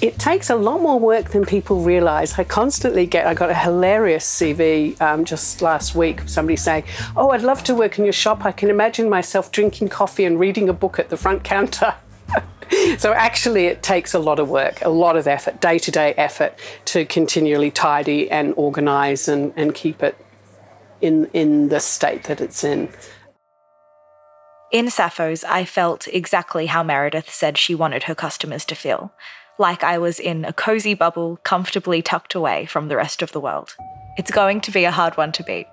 it 0.00 0.18
takes 0.18 0.50
a 0.50 0.54
lot 0.54 0.80
more 0.80 0.98
work 0.98 1.30
than 1.30 1.44
people 1.44 1.80
realise. 1.82 2.38
I 2.38 2.44
constantly 2.44 3.06
get, 3.06 3.26
I 3.26 3.34
got 3.34 3.50
a 3.50 3.54
hilarious 3.54 4.26
CV 4.26 5.00
um, 5.00 5.24
just 5.24 5.62
last 5.62 5.94
week, 5.94 6.28
somebody 6.28 6.56
saying, 6.56 6.84
Oh, 7.16 7.30
I'd 7.30 7.42
love 7.42 7.64
to 7.64 7.74
work 7.74 7.98
in 7.98 8.04
your 8.04 8.12
shop. 8.12 8.44
I 8.44 8.52
can 8.52 8.70
imagine 8.70 9.08
myself 9.08 9.50
drinking 9.50 9.88
coffee 9.88 10.24
and 10.24 10.38
reading 10.38 10.68
a 10.68 10.72
book 10.72 10.98
at 10.98 11.08
the 11.08 11.16
front 11.16 11.42
counter. 11.44 11.94
so 12.98 13.12
actually, 13.12 13.66
it 13.66 13.82
takes 13.82 14.14
a 14.14 14.18
lot 14.18 14.38
of 14.38 14.50
work, 14.50 14.84
a 14.84 14.88
lot 14.88 15.16
of 15.16 15.26
effort, 15.26 15.60
day 15.60 15.78
to 15.78 15.90
day 15.90 16.12
effort 16.16 16.58
to 16.86 17.04
continually 17.04 17.70
tidy 17.70 18.30
and 18.30 18.52
organise 18.56 19.28
and, 19.28 19.52
and 19.56 19.74
keep 19.74 20.02
it 20.02 20.16
in, 21.00 21.26
in 21.32 21.68
the 21.68 21.80
state 21.80 22.24
that 22.24 22.40
it's 22.40 22.64
in. 22.64 22.88
In 24.72 24.90
Sappho's, 24.90 25.44
I 25.44 25.64
felt 25.64 26.08
exactly 26.08 26.66
how 26.66 26.82
Meredith 26.82 27.30
said 27.30 27.56
she 27.56 27.74
wanted 27.74 28.04
her 28.04 28.14
customers 28.14 28.64
to 28.66 28.74
feel 28.74 29.12
like 29.58 29.84
I 29.84 29.98
was 29.98 30.18
in 30.18 30.44
a 30.44 30.52
cozy 30.52 30.94
bubble, 30.94 31.38
comfortably 31.44 32.02
tucked 32.02 32.34
away 32.34 32.66
from 32.66 32.88
the 32.88 32.96
rest 32.96 33.22
of 33.22 33.30
the 33.32 33.40
world. 33.40 33.76
It's 34.18 34.32
going 34.32 34.60
to 34.62 34.72
be 34.72 34.84
a 34.84 34.90
hard 34.90 35.16
one 35.16 35.32
to 35.32 35.44
beat. 35.44 35.68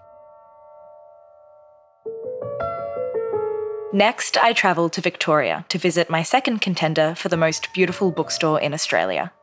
Next, 3.93 4.37
I 4.37 4.53
travelled 4.53 4.93
to 4.93 5.01
Victoria 5.01 5.65
to 5.69 5.77
visit 5.77 6.09
my 6.09 6.23
second 6.23 6.59
contender 6.61 7.13
for 7.15 7.27
the 7.27 7.37
most 7.37 7.73
beautiful 7.73 8.11
bookstore 8.11 8.59
in 8.61 8.73
Australia. 8.73 9.33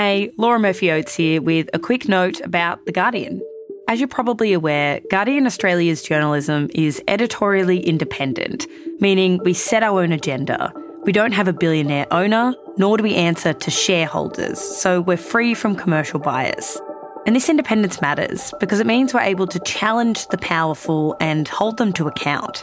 Hey, 0.00 0.30
Laura 0.36 0.60
Murphy 0.60 0.92
Oates 0.92 1.16
here 1.16 1.42
with 1.42 1.68
a 1.74 1.78
quick 1.80 2.08
note 2.08 2.40
about 2.42 2.86
The 2.86 2.92
Guardian. 2.92 3.42
As 3.88 3.98
you're 3.98 4.06
probably 4.06 4.52
aware, 4.52 5.00
Guardian 5.10 5.44
Australia's 5.44 6.04
journalism 6.04 6.70
is 6.72 7.02
editorially 7.08 7.80
independent, 7.80 8.68
meaning 9.00 9.40
we 9.42 9.54
set 9.54 9.82
our 9.82 10.00
own 10.00 10.12
agenda. 10.12 10.72
We 11.02 11.10
don't 11.10 11.32
have 11.32 11.48
a 11.48 11.52
billionaire 11.52 12.06
owner, 12.12 12.54
nor 12.76 12.96
do 12.96 13.02
we 13.02 13.16
answer 13.16 13.52
to 13.52 13.70
shareholders, 13.72 14.60
so 14.60 15.00
we're 15.00 15.16
free 15.16 15.52
from 15.52 15.74
commercial 15.74 16.20
bias. 16.20 16.80
And 17.26 17.34
this 17.34 17.48
independence 17.48 18.00
matters 18.00 18.54
because 18.60 18.78
it 18.78 18.86
means 18.86 19.12
we're 19.12 19.22
able 19.22 19.48
to 19.48 19.58
challenge 19.66 20.28
the 20.28 20.38
powerful 20.38 21.16
and 21.18 21.48
hold 21.48 21.76
them 21.76 21.92
to 21.94 22.06
account. 22.06 22.62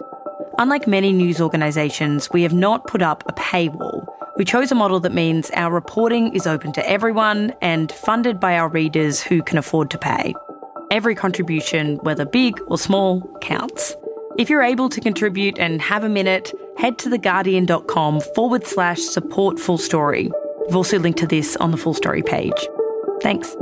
Unlike 0.58 0.88
many 0.88 1.12
news 1.12 1.42
organisations, 1.42 2.32
we 2.32 2.44
have 2.44 2.54
not 2.54 2.88
put 2.88 3.02
up 3.02 3.26
a 3.28 3.34
paywall. 3.34 4.05
We 4.38 4.44
chose 4.44 4.70
a 4.70 4.76
model 4.76 5.00
that 5.00 5.14
means 5.14 5.50
our 5.52 5.72
reporting 5.72 6.36
is 6.36 6.46
open 6.46 6.74
to 6.74 6.90
everyone 6.90 7.54
and 7.62 7.90
funded 7.92 8.38
by 8.38 8.58
our 8.58 8.68
readers 8.68 9.22
who 9.22 9.42
can 9.42 9.58
afford 9.58 9.90
to 9.92 9.98
pay. 9.98 10.36
Every 10.92 11.16
contribution, 11.16 11.96
whether 11.98 12.26
big 12.26 12.60
or 12.68 12.78
small, 12.78 13.22
counts. 13.40 13.96
If 14.38 14.50
you're 14.50 14.62
able 14.62 14.90
to 14.90 15.00
contribute 15.00 15.58
and 15.58 15.82
have 15.82 16.04
a 16.04 16.10
minute, 16.10 16.52
head 16.78 16.98
to 17.00 17.10
theguardian.com 17.10 18.20
forward 18.36 18.68
slash 18.68 19.00
support 19.00 19.58
full 19.58 19.78
story. 19.78 20.30
We've 20.66 20.76
also 20.76 21.00
linked 21.00 21.20
to 21.20 21.28
this 21.28 21.56
on 21.58 21.72
the 21.72 21.78
full 21.78 21.94
story 21.94 22.22
page. 22.22 22.68
Thanks. 23.22 23.56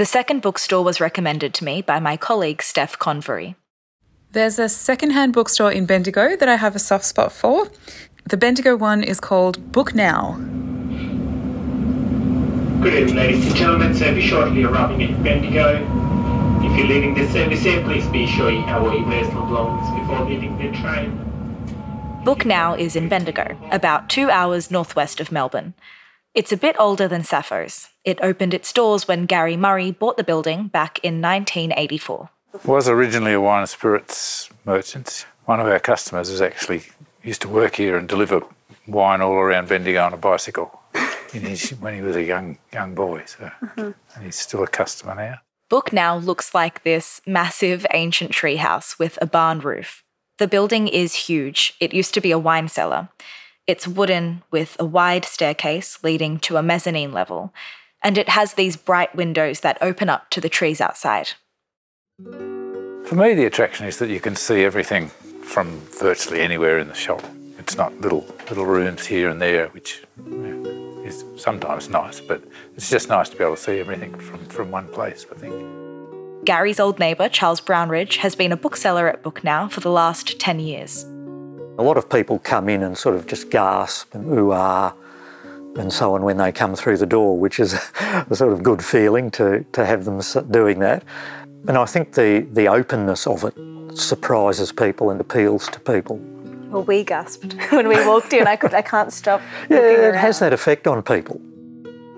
The 0.00 0.06
second 0.06 0.40
bookstore 0.40 0.82
was 0.82 0.98
recommended 0.98 1.52
to 1.52 1.62
me 1.62 1.82
by 1.82 2.00
my 2.00 2.16
colleague 2.16 2.62
Steph 2.62 2.98
Convery. 2.98 3.54
There's 4.32 4.58
a 4.58 4.66
secondhand 4.66 5.34
bookstore 5.34 5.70
in 5.70 5.84
Bendigo 5.84 6.36
that 6.36 6.48
I 6.48 6.56
have 6.56 6.74
a 6.74 6.78
soft 6.78 7.04
spot 7.04 7.32
for. 7.32 7.68
The 8.24 8.38
Bendigo 8.38 8.76
one 8.76 9.02
is 9.04 9.20
called 9.20 9.72
Book 9.72 9.94
Now. 9.94 10.36
Good 12.80 12.94
evening, 12.94 13.14
ladies 13.14 13.46
and 13.46 13.54
gentlemen. 13.54 13.94
Service 13.94 14.24
shortly 14.24 14.64
arriving 14.64 15.02
at 15.02 15.22
Bendigo. 15.22 15.86
If 16.64 16.78
you're 16.78 16.86
leaving 16.86 17.12
this 17.12 17.30
service 17.34 17.60
here, 17.60 17.82
please 17.82 18.08
be 18.08 18.26
sure 18.26 18.50
you 18.50 18.62
have 18.62 18.82
all 18.82 18.94
your 18.94 19.04
personal 19.04 19.44
belongings 19.44 20.00
before 20.00 20.24
leaving 20.24 20.56
the 20.56 20.78
train. 20.78 22.22
Book 22.24 22.46
Now 22.46 22.72
is 22.72 22.96
in 22.96 23.10
Bendigo, 23.10 23.54
about 23.70 24.08
two 24.08 24.30
hours 24.30 24.70
northwest 24.70 25.20
of 25.20 25.30
Melbourne. 25.30 25.74
It's 26.32 26.52
a 26.52 26.56
bit 26.56 26.76
older 26.78 27.08
than 27.08 27.24
Sappho's. 27.24 27.88
It 28.04 28.20
opened 28.22 28.54
its 28.54 28.72
doors 28.72 29.08
when 29.08 29.26
Gary 29.26 29.56
Murray 29.56 29.90
bought 29.90 30.16
the 30.16 30.22
building 30.22 30.68
back 30.68 31.00
in 31.02 31.20
1984. 31.20 32.30
It 32.54 32.64
Was 32.64 32.88
originally 32.88 33.32
a 33.32 33.40
wine 33.40 33.60
and 33.60 33.68
spirits 33.68 34.48
merchant. 34.64 35.26
One 35.46 35.58
of 35.58 35.66
our 35.66 35.80
customers 35.80 36.28
is 36.28 36.40
actually 36.40 36.84
used 37.24 37.42
to 37.42 37.48
work 37.48 37.76
here 37.76 37.96
and 37.96 38.08
deliver 38.08 38.42
wine 38.86 39.20
all 39.20 39.32
around 39.32 39.68
Bendigo 39.68 40.04
on 40.04 40.14
a 40.14 40.16
bicycle 40.16 40.80
his, 41.32 41.70
when 41.80 41.94
he 41.94 42.00
was 42.00 42.14
a 42.14 42.22
young 42.22 42.58
young 42.72 42.94
boy. 42.94 43.24
So, 43.26 43.50
mm-hmm. 43.62 43.90
and 44.14 44.24
he's 44.24 44.36
still 44.36 44.62
a 44.62 44.68
customer 44.68 45.14
now. 45.14 45.38
Book 45.68 45.92
now 45.92 46.16
looks 46.16 46.54
like 46.54 46.82
this 46.82 47.20
massive 47.26 47.86
ancient 47.92 48.32
treehouse 48.32 48.98
with 48.98 49.18
a 49.20 49.26
barn 49.26 49.60
roof. 49.60 50.02
The 50.38 50.48
building 50.48 50.88
is 50.88 51.14
huge. 51.14 51.74
It 51.80 51.92
used 51.92 52.14
to 52.14 52.20
be 52.20 52.30
a 52.30 52.38
wine 52.38 52.68
cellar. 52.68 53.08
It's 53.66 53.86
wooden 53.86 54.42
with 54.50 54.76
a 54.78 54.84
wide 54.84 55.24
staircase 55.24 56.02
leading 56.02 56.38
to 56.40 56.56
a 56.56 56.62
mezzanine 56.62 57.12
level, 57.12 57.52
and 58.02 58.18
it 58.18 58.28
has 58.30 58.54
these 58.54 58.76
bright 58.76 59.14
windows 59.14 59.60
that 59.60 59.78
open 59.80 60.08
up 60.08 60.30
to 60.30 60.40
the 60.40 60.48
trees 60.48 60.80
outside. 60.80 61.30
For 62.24 63.14
me, 63.14 63.34
the 63.34 63.46
attraction 63.46 63.86
is 63.86 63.98
that 63.98 64.08
you 64.08 64.20
can 64.20 64.36
see 64.36 64.64
everything 64.64 65.08
from 65.42 65.80
virtually 65.98 66.40
anywhere 66.40 66.78
in 66.78 66.88
the 66.88 66.94
shop. 66.94 67.22
It's 67.58 67.76
not 67.76 67.98
little 68.00 68.26
little 68.48 68.66
rooms 68.66 69.06
here 69.06 69.28
and 69.28 69.40
there, 69.40 69.68
which 69.68 70.02
is 71.04 71.24
sometimes 71.36 71.88
nice, 71.88 72.20
but 72.20 72.42
it's 72.76 72.88
just 72.88 73.08
nice 73.08 73.28
to 73.28 73.36
be 73.36 73.44
able 73.44 73.56
to 73.56 73.62
see 73.62 73.80
everything 73.80 74.14
from, 74.18 74.44
from 74.46 74.70
one 74.70 74.88
place, 74.88 75.26
I 75.30 75.34
think. 75.34 75.54
Gary's 76.44 76.80
old 76.80 76.98
neighbour, 76.98 77.28
Charles 77.28 77.60
Brownridge, 77.60 78.16
has 78.16 78.34
been 78.34 78.52
a 78.52 78.56
bookseller 78.56 79.08
at 79.08 79.22
Book 79.22 79.44
Now 79.44 79.68
for 79.68 79.80
the 79.80 79.90
last 79.90 80.38
10 80.40 80.60
years. 80.60 81.04
A 81.80 81.82
lot 81.82 81.96
of 81.96 82.10
people 82.10 82.38
come 82.40 82.68
in 82.68 82.82
and 82.82 82.96
sort 82.96 83.14
of 83.14 83.26
just 83.26 83.48
gasp 83.48 84.14
and 84.14 84.30
ooh 84.38 84.52
ah 84.52 84.92
and 85.76 85.90
so 85.90 86.14
on 86.14 86.22
when 86.22 86.36
they 86.36 86.52
come 86.52 86.74
through 86.74 86.98
the 86.98 87.06
door, 87.06 87.38
which 87.38 87.58
is 87.58 87.72
a 88.00 88.36
sort 88.36 88.52
of 88.52 88.62
good 88.62 88.84
feeling 88.84 89.30
to, 89.30 89.64
to 89.72 89.86
have 89.86 90.04
them 90.04 90.20
doing 90.50 90.80
that. 90.80 91.02
And 91.68 91.78
I 91.78 91.86
think 91.86 92.12
the, 92.12 92.46
the 92.52 92.68
openness 92.68 93.26
of 93.26 93.44
it 93.44 93.54
surprises 93.96 94.72
people 94.72 95.08
and 95.08 95.18
appeals 95.22 95.68
to 95.68 95.80
people. 95.80 96.18
Well, 96.68 96.82
we 96.82 97.02
gasped 97.02 97.54
when 97.70 97.88
we 97.88 97.96
walked 98.06 98.34
in. 98.34 98.46
I, 98.46 98.56
could, 98.56 98.74
I 98.74 98.82
can't 98.82 99.10
stop. 99.10 99.40
Yeah, 99.70 99.78
it 99.78 100.00
around. 100.00 100.14
has 100.16 100.38
that 100.40 100.52
effect 100.52 100.86
on 100.86 101.02
people. 101.02 101.40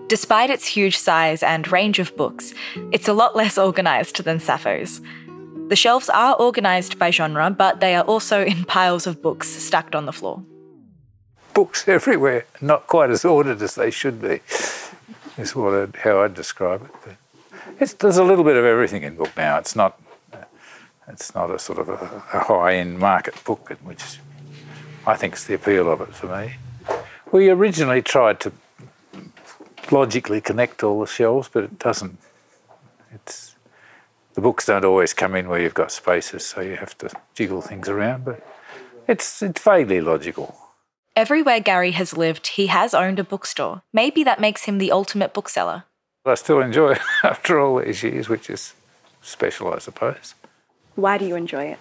Despite 0.09 0.51
its 0.51 0.67
huge 0.67 0.99
size 0.99 1.45
and 1.45 1.71
range 1.71 2.01
of 2.01 2.17
books, 2.17 2.53
it's 2.91 3.07
a 3.07 3.13
lot 3.13 3.37
less 3.37 3.57
organised 3.57 4.25
than 4.25 4.41
Sappho's. 4.41 5.01
The 5.73 5.77
shelves 5.77 6.11
are 6.11 6.39
organised 6.39 6.99
by 6.99 7.11
genre, 7.11 7.49
but 7.49 7.81
they 7.81 7.95
are 7.95 8.05
also 8.05 8.45
in 8.45 8.65
piles 8.67 9.07
of 9.07 9.23
books 9.23 9.49
stacked 9.49 9.95
on 9.95 10.05
the 10.05 10.13
floor. 10.13 10.43
Books 11.55 11.89
everywhere, 11.89 12.45
not 12.61 12.87
quite 12.87 13.09
as 13.09 13.25
ordered 13.25 13.63
as 13.63 13.75
they 13.75 13.91
should 13.91 14.21
be, 14.21 14.41
is 15.39 15.57
what 15.57 15.73
I'd, 15.73 15.97
how 15.97 16.21
I'd 16.21 16.35
describe 16.35 16.91
it. 17.79 17.99
There's 18.01 18.19
a 18.19 18.23
little 18.23 18.45
bit 18.45 18.59
of 18.59 18.67
everything 18.67 19.03
in 19.03 19.17
book 19.17 19.35
now. 19.35 19.57
It's 19.57 19.75
not 19.75 19.99
it's 21.09 21.35
not 21.35 21.51
a 21.51 21.59
sort 21.59 21.79
of 21.79 21.89
a, 21.89 22.23
a 22.35 22.41
high-end 22.41 22.99
market 22.99 23.43
book, 23.43 23.71
which 23.83 24.19
I 25.07 25.17
think 25.17 25.37
is 25.37 25.47
the 25.47 25.55
appeal 25.55 25.91
of 25.91 26.03
it 26.03 26.15
for 26.15 26.27
me. 26.27 26.57
We 27.33 27.49
originally 27.49 28.03
tried 28.03 28.41
to 28.41 28.53
logically 29.91 30.43
connect 30.43 30.83
all 30.83 31.01
the 31.01 31.07
shelves, 31.07 31.49
but 31.51 31.65
it 31.65 31.79
doesn't. 31.79 32.19
It's 33.15 33.52
the 34.35 34.41
books 34.41 34.67
don't 34.67 34.85
always 34.85 35.13
come 35.13 35.35
in 35.35 35.49
where 35.49 35.61
you've 35.61 35.75
got 35.75 35.93
spaces, 35.93 36.47
so 36.47 36.61
you 36.61 36.77
have 36.77 36.97
to 36.99 37.11
jiggle 37.35 37.61
things 37.61 37.89
around. 37.89 38.25
But 38.25 38.47
it's 39.07 39.43
it's 39.43 39.63
vaguely 39.63 40.01
logical. 40.01 40.57
Everywhere 41.15 41.61
Gary 41.61 41.91
has 41.91 42.17
lived, 42.17 42.47
he 42.47 42.69
has 42.69 42.95
owned 42.95 43.19
a 43.19 43.25
bookstore. 43.25 43.83
Maybe 43.93 44.25
that 44.25 44.41
makes 44.41 44.65
him 44.65 44.79
the 44.79 44.91
ultimate 44.91 45.35
bookseller. 45.35 45.85
I 46.25 46.35
still 46.37 46.61
enjoy 46.61 46.93
it 46.93 47.01
after 47.23 47.61
all 47.61 47.81
these 47.81 48.03
years, 48.03 48.29
which 48.29 48.49
is 48.49 48.73
special, 49.21 49.75
I 49.75 49.79
suppose. 49.79 50.35
Why 50.95 51.19
do 51.19 51.27
you 51.27 51.37
enjoy 51.37 51.65
it? 51.65 51.79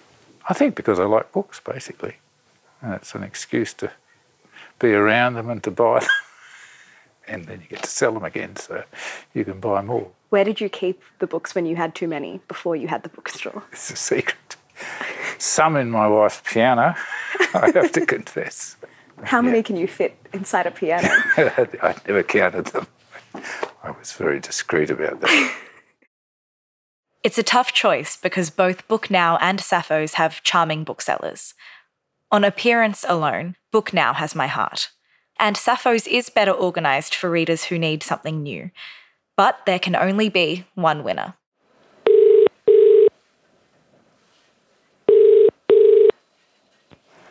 I 0.48 0.54
think 0.54 0.74
because 0.74 0.98
I 0.98 1.04
like 1.04 1.32
books, 1.32 1.60
basically. 1.60 2.16
And 2.82 2.92
it's 2.92 3.14
an 3.14 3.22
excuse 3.22 3.72
to 3.74 3.92
be 4.78 4.92
around 4.92 5.34
them 5.34 5.48
and 5.48 5.62
to 5.62 5.70
buy 5.70 6.00
them. 6.00 6.08
And 7.28 7.44
then 7.46 7.60
you 7.60 7.66
get 7.68 7.82
to 7.82 7.90
sell 7.90 8.12
them 8.12 8.24
again, 8.24 8.56
so 8.56 8.84
you 9.34 9.44
can 9.44 9.60
buy 9.60 9.82
more. 9.82 10.10
Where 10.30 10.44
did 10.44 10.60
you 10.60 10.68
keep 10.68 11.02
the 11.18 11.26
books 11.26 11.54
when 11.54 11.66
you 11.66 11.76
had 11.76 11.94
too 11.94 12.08
many 12.08 12.40
before 12.48 12.76
you 12.76 12.88
had 12.88 13.02
the 13.02 13.08
bookstore? 13.08 13.64
It's 13.72 13.90
a 13.90 13.96
secret. 13.96 14.56
Some 15.38 15.76
in 15.76 15.90
my 15.90 16.08
wife's 16.08 16.42
piano, 16.44 16.94
I 17.54 17.70
have 17.74 17.92
to 17.92 18.06
confess. 18.14 18.76
How 19.24 19.40
many 19.42 19.58
yeah. 19.58 19.62
can 19.62 19.76
you 19.76 19.86
fit 19.86 20.16
inside 20.32 20.66
a 20.66 20.70
piano? 20.70 21.08
I 21.36 21.94
never 22.06 22.22
counted 22.22 22.66
them. 22.66 22.86
I 23.82 23.90
was 23.90 24.12
very 24.12 24.40
discreet 24.40 24.90
about 24.90 25.20
that. 25.20 25.54
It's 27.22 27.38
a 27.38 27.44
tough 27.44 27.72
choice 27.72 28.16
because 28.16 28.50
both 28.50 28.88
Book 28.88 29.10
Now 29.10 29.36
and 29.36 29.60
Sappho's 29.60 30.14
have 30.14 30.42
charming 30.42 30.82
booksellers. 30.82 31.54
On 32.32 32.42
appearance 32.42 33.04
alone, 33.08 33.54
Book 33.70 33.92
Now 33.92 34.12
has 34.12 34.34
my 34.34 34.48
heart. 34.48 34.90
And 35.42 35.56
Sappho's 35.56 36.06
is 36.06 36.30
better 36.30 36.52
organised 36.52 37.16
for 37.16 37.28
readers 37.28 37.64
who 37.64 37.76
need 37.76 38.04
something 38.04 38.44
new. 38.44 38.70
But 39.36 39.58
there 39.66 39.80
can 39.80 39.96
only 39.96 40.28
be 40.28 40.64
one 40.76 41.02
winner. 41.02 41.34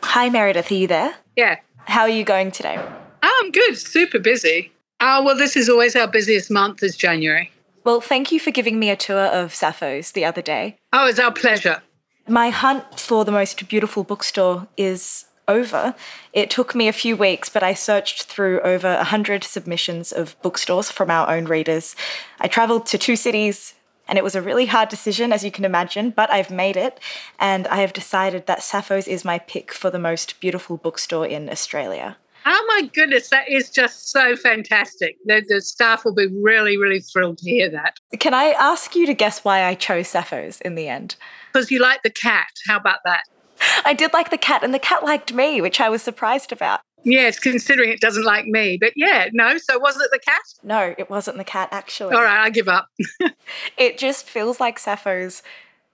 Hi, 0.02 0.28
Meredith, 0.28 0.70
are 0.70 0.74
you 0.74 0.86
there? 0.86 1.14
Yeah. 1.36 1.56
How 1.86 2.02
are 2.02 2.08
you 2.10 2.22
going 2.22 2.50
today? 2.50 2.76
Oh, 2.78 3.40
I'm 3.42 3.50
good. 3.50 3.78
Super 3.78 4.18
busy. 4.18 4.72
Oh, 5.00 5.24
well, 5.24 5.36
this 5.36 5.56
is 5.56 5.70
always 5.70 5.96
our 5.96 6.06
busiest 6.06 6.50
month 6.50 6.82
is 6.82 6.94
January. 6.94 7.50
Well, 7.82 8.02
thank 8.02 8.30
you 8.30 8.38
for 8.38 8.50
giving 8.50 8.78
me 8.78 8.90
a 8.90 8.96
tour 8.96 9.24
of 9.24 9.54
Sappho's 9.54 10.12
the 10.12 10.26
other 10.26 10.42
day. 10.42 10.76
Oh, 10.92 11.08
it's 11.08 11.18
our 11.18 11.32
pleasure. 11.32 11.82
My 12.28 12.50
hunt 12.50 13.00
for 13.00 13.24
the 13.24 13.32
most 13.32 13.66
beautiful 13.68 14.04
bookstore 14.04 14.68
is 14.76 15.24
over. 15.52 15.94
It 16.32 16.50
took 16.50 16.74
me 16.74 16.88
a 16.88 16.92
few 16.92 17.16
weeks, 17.16 17.48
but 17.48 17.62
I 17.62 17.74
searched 17.74 18.24
through 18.24 18.60
over 18.60 18.96
100 18.96 19.44
submissions 19.44 20.10
of 20.12 20.40
bookstores 20.42 20.90
from 20.90 21.10
our 21.10 21.30
own 21.30 21.44
readers. 21.44 21.94
I 22.40 22.48
travelled 22.48 22.86
to 22.86 22.98
two 22.98 23.16
cities, 23.16 23.74
and 24.08 24.18
it 24.18 24.24
was 24.24 24.34
a 24.34 24.42
really 24.42 24.66
hard 24.66 24.88
decision, 24.88 25.32
as 25.32 25.44
you 25.44 25.50
can 25.50 25.64
imagine, 25.64 26.10
but 26.10 26.30
I've 26.30 26.50
made 26.50 26.76
it, 26.76 26.98
and 27.38 27.66
I 27.68 27.76
have 27.76 27.92
decided 27.92 28.46
that 28.46 28.62
Sappho's 28.62 29.06
is 29.06 29.24
my 29.24 29.38
pick 29.38 29.72
for 29.72 29.90
the 29.90 29.98
most 29.98 30.40
beautiful 30.40 30.76
bookstore 30.76 31.26
in 31.26 31.48
Australia. 31.48 32.16
Oh 32.44 32.64
my 32.66 32.90
goodness, 32.92 33.28
that 33.30 33.48
is 33.48 33.70
just 33.70 34.10
so 34.10 34.34
fantastic. 34.34 35.16
The, 35.24 35.44
the 35.46 35.60
staff 35.60 36.04
will 36.04 36.14
be 36.14 36.26
really, 36.26 36.76
really 36.76 37.00
thrilled 37.00 37.38
to 37.38 37.48
hear 37.48 37.70
that. 37.70 37.98
Can 38.18 38.34
I 38.34 38.46
ask 38.58 38.96
you 38.96 39.06
to 39.06 39.14
guess 39.14 39.44
why 39.44 39.64
I 39.64 39.74
chose 39.74 40.08
Sappho's 40.08 40.60
in 40.60 40.74
the 40.74 40.88
end? 40.88 41.14
Because 41.52 41.70
you 41.70 41.78
like 41.78 42.02
the 42.02 42.10
cat. 42.10 42.48
How 42.66 42.76
about 42.76 42.98
that? 43.04 43.24
I 43.84 43.94
did 43.94 44.12
like 44.12 44.30
the 44.30 44.38
cat, 44.38 44.62
and 44.62 44.74
the 44.74 44.78
cat 44.78 45.04
liked 45.04 45.32
me, 45.32 45.60
which 45.60 45.80
I 45.80 45.88
was 45.88 46.02
surprised 46.02 46.52
about. 46.52 46.80
Yes, 47.04 47.38
considering 47.38 47.90
it 47.90 48.00
doesn't 48.00 48.24
like 48.24 48.46
me. 48.46 48.78
But 48.80 48.92
yeah, 48.96 49.28
no, 49.32 49.58
so 49.58 49.78
wasn't 49.78 50.04
it 50.04 50.10
the 50.12 50.18
cat? 50.20 50.42
No, 50.62 50.94
it 50.96 51.10
wasn't 51.10 51.38
the 51.38 51.44
cat, 51.44 51.68
actually. 51.72 52.14
All 52.14 52.22
right, 52.22 52.44
I 52.44 52.50
give 52.50 52.68
up. 52.68 52.88
it 53.76 53.98
just 53.98 54.26
feels 54.26 54.60
like 54.60 54.78
Sappho's 54.78 55.42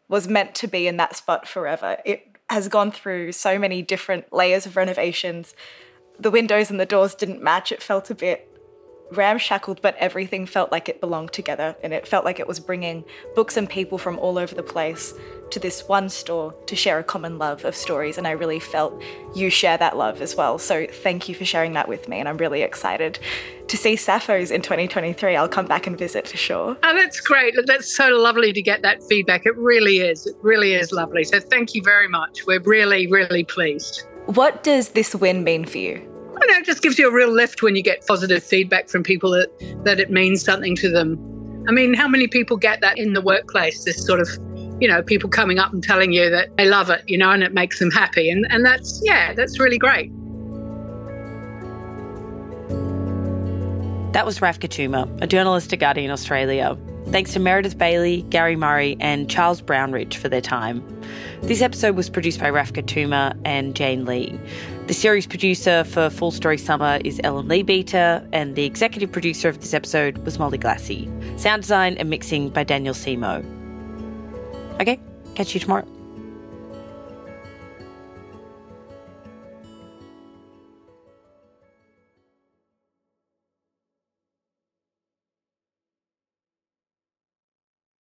was 0.08 0.28
meant 0.28 0.54
to 0.56 0.66
be 0.66 0.86
in 0.86 0.96
that 0.98 1.16
spot 1.16 1.46
forever. 1.48 1.98
It 2.04 2.36
has 2.50 2.68
gone 2.68 2.90
through 2.90 3.32
so 3.32 3.58
many 3.58 3.82
different 3.82 4.32
layers 4.32 4.66
of 4.66 4.76
renovations. 4.76 5.54
The 6.18 6.30
windows 6.30 6.70
and 6.70 6.80
the 6.80 6.86
doors 6.86 7.14
didn't 7.14 7.42
match. 7.42 7.72
It 7.72 7.82
felt 7.82 8.10
a 8.10 8.14
bit 8.14 8.47
ramshackled, 9.12 9.80
but 9.82 9.96
everything 9.96 10.46
felt 10.46 10.70
like 10.72 10.88
it 10.88 11.00
belonged 11.00 11.32
together. 11.32 11.76
And 11.82 11.92
it 11.92 12.06
felt 12.06 12.24
like 12.24 12.40
it 12.40 12.46
was 12.46 12.60
bringing 12.60 13.04
books 13.34 13.56
and 13.56 13.68
people 13.68 13.98
from 13.98 14.18
all 14.18 14.38
over 14.38 14.54
the 14.54 14.62
place 14.62 15.14
to 15.50 15.58
this 15.58 15.88
one 15.88 16.08
store 16.08 16.54
to 16.66 16.76
share 16.76 16.98
a 16.98 17.04
common 17.04 17.38
love 17.38 17.64
of 17.64 17.74
stories. 17.74 18.18
And 18.18 18.26
I 18.26 18.32
really 18.32 18.60
felt 18.60 19.02
you 19.34 19.50
share 19.50 19.78
that 19.78 19.96
love 19.96 20.20
as 20.20 20.36
well. 20.36 20.58
So 20.58 20.86
thank 20.86 21.28
you 21.28 21.34
for 21.34 21.44
sharing 21.44 21.72
that 21.72 21.88
with 21.88 22.08
me. 22.08 22.18
And 22.18 22.28
I'm 22.28 22.36
really 22.36 22.62
excited 22.62 23.18
to 23.68 23.76
see 23.76 23.96
Sappho's 23.96 24.50
in 24.50 24.62
2023. 24.62 25.36
I'll 25.36 25.48
come 25.48 25.66
back 25.66 25.86
and 25.86 25.98
visit 25.98 26.28
for 26.28 26.36
sure. 26.36 26.76
Oh, 26.82 26.94
that's 26.94 27.20
great. 27.20 27.54
That's 27.66 27.94
so 27.94 28.08
lovely 28.10 28.52
to 28.52 28.62
get 28.62 28.82
that 28.82 29.02
feedback. 29.04 29.46
It 29.46 29.56
really 29.56 29.98
is. 29.98 30.26
It 30.26 30.36
really 30.42 30.74
is 30.74 30.92
lovely. 30.92 31.24
So 31.24 31.40
thank 31.40 31.74
you 31.74 31.82
very 31.82 32.08
much. 32.08 32.46
We're 32.46 32.60
really, 32.60 33.06
really 33.06 33.44
pleased. 33.44 34.04
What 34.26 34.62
does 34.62 34.90
this 34.90 35.14
win 35.14 35.44
mean 35.44 35.64
for 35.64 35.78
you? 35.78 36.17
I 36.40 36.46
know, 36.46 36.58
it 36.58 36.64
just 36.64 36.82
gives 36.82 36.98
you 36.98 37.08
a 37.08 37.12
real 37.12 37.32
lift 37.32 37.62
when 37.62 37.74
you 37.74 37.82
get 37.82 38.06
positive 38.06 38.42
feedback 38.42 38.88
from 38.88 39.02
people 39.02 39.30
that, 39.32 39.48
that 39.84 39.98
it 39.98 40.10
means 40.10 40.42
something 40.42 40.76
to 40.76 40.88
them. 40.88 41.18
I 41.68 41.72
mean, 41.72 41.94
how 41.94 42.08
many 42.08 42.28
people 42.28 42.56
get 42.56 42.80
that 42.80 42.96
in 42.96 43.12
the 43.12 43.20
workplace? 43.20 43.84
This 43.84 44.04
sort 44.06 44.20
of, 44.20 44.28
you 44.80 44.88
know, 44.88 45.02
people 45.02 45.28
coming 45.28 45.58
up 45.58 45.72
and 45.72 45.82
telling 45.82 46.12
you 46.12 46.30
that 46.30 46.56
they 46.56 46.66
love 46.66 46.90
it, 46.90 47.02
you 47.06 47.18
know, 47.18 47.30
and 47.30 47.42
it 47.42 47.52
makes 47.52 47.78
them 47.78 47.90
happy. 47.90 48.30
And, 48.30 48.46
and 48.50 48.64
that's, 48.64 49.00
yeah, 49.04 49.34
that's 49.34 49.58
really 49.58 49.78
great. 49.78 50.10
That 54.12 54.24
was 54.24 54.40
Raf 54.40 54.58
Touma, 54.58 55.22
a 55.22 55.26
journalist 55.26 55.72
at 55.72 55.80
Guardian 55.80 56.10
Australia. 56.10 56.78
Thanks 57.08 57.32
to 57.34 57.40
Meredith 57.40 57.76
Bailey, 57.76 58.22
Gary 58.30 58.56
Murray, 58.56 58.96
and 59.00 59.30
Charles 59.30 59.60
Brownridge 59.62 60.14
for 60.14 60.28
their 60.28 60.40
time. 60.40 60.82
This 61.42 61.62
episode 61.62 61.96
was 61.96 62.08
produced 62.08 62.40
by 62.40 62.50
Raf 62.50 62.72
Touma 62.72 63.38
and 63.44 63.74
Jane 63.74 64.04
Lee. 64.04 64.38
The 64.88 64.94
series 64.94 65.26
producer 65.26 65.84
for 65.84 66.08
Full 66.08 66.30
Story 66.30 66.56
Summer 66.56 66.98
is 67.04 67.20
Ellen 67.22 67.46
Leabeater, 67.46 68.26
and 68.32 68.56
the 68.56 68.64
executive 68.64 69.12
producer 69.12 69.50
of 69.50 69.60
this 69.60 69.74
episode 69.74 70.16
was 70.24 70.38
Molly 70.38 70.56
Glassey. 70.56 71.06
Sound 71.38 71.60
design 71.60 71.98
and 71.98 72.08
mixing 72.08 72.48
by 72.48 72.64
Daniel 72.64 72.94
Simo. 72.94 73.44
Okay, 74.80 74.98
catch 75.34 75.52
you 75.52 75.60
tomorrow. 75.60 75.86